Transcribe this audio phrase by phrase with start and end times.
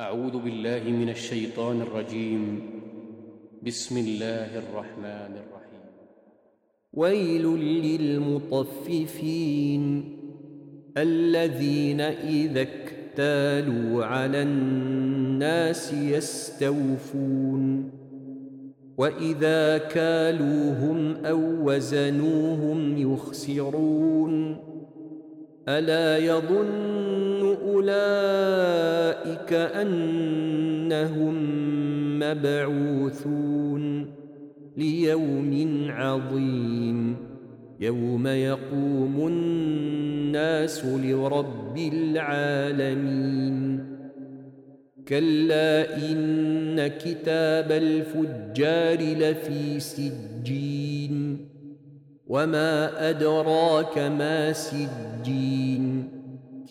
[0.00, 2.60] أعوذ بالله من الشيطان الرجيم.
[3.62, 5.80] بسم الله الرحمن الرحيم.
[6.92, 7.46] ويل
[8.56, 9.82] للمطففين
[10.96, 17.90] الذين إذا اكتالوا على الناس يستوفون
[18.98, 24.56] وإذا كالوهم أو وزنوهم يخسرون.
[25.68, 27.31] ألا يظن
[27.68, 31.34] أولئك أنهم
[32.18, 34.12] مبعوثون
[34.76, 37.16] ليوم عظيم
[37.80, 43.52] يوم يقوم الناس لرب العالمين
[45.08, 51.48] كلا إن كتاب الفجار لفي سجين
[52.26, 56.08] وما أدراك ما سجين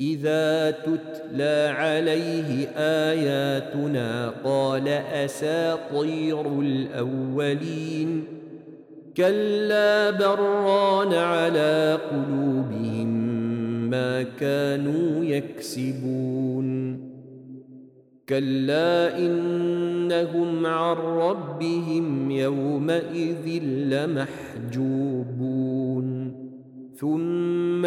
[0.00, 8.24] إذا تتلى عليه آياتنا قال أساطير الأولين
[9.16, 13.30] كلا بران على قلوبهم
[13.90, 17.00] ما كانوا يكسبون
[18.28, 25.30] كلا إنهم عن ربهم يومئذ لمحجوبون
[26.96, 27.86] ثم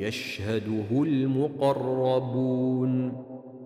[0.00, 3.12] يشهده المقربون.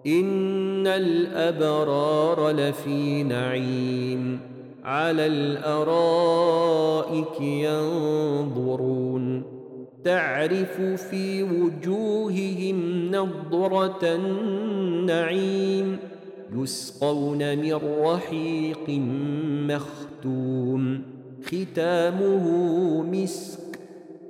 [0.06, 4.40] إن الأبرار لفي نعيم.
[4.84, 9.42] على الأرائك ينظرون.
[10.04, 15.96] تعرف في وجوههم نضرة النعيم.
[16.56, 18.90] يسقون من رحيق
[19.68, 21.02] مختوم.
[21.44, 23.63] ختامه مسك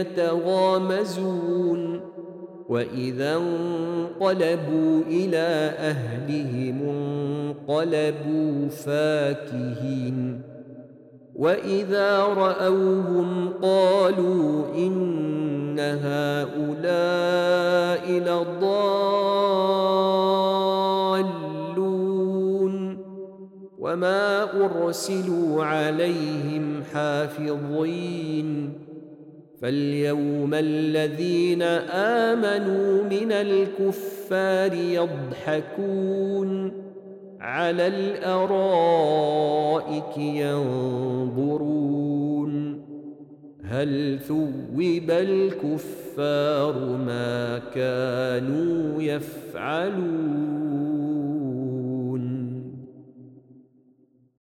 [0.00, 2.00] يتغامزون
[2.68, 10.42] وإذا انقلبوا إلى أهلهم انقلبوا فاكهين
[11.34, 16.50] وإذا رأوهم قالوا إن هؤلاء
[18.10, 18.66] لضالون
[23.78, 28.85] وما أرسلوا عليهم حافظين
[29.66, 31.62] فاليوم الذين
[32.22, 36.72] آمنوا من الكفار يضحكون
[37.40, 38.98] على الأرائك
[40.18, 41.66] ينظرون
[43.64, 50.65] هل ثوب الكفار ما كانوا يفعلون